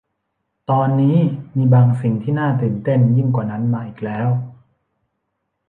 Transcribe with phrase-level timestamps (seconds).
[0.69, 1.17] ตอนนี้
[1.55, 4.29] มีบางสิ่งที่น่าตื่นเต้นยิ่งกว่านั้นมาอีกแล้ว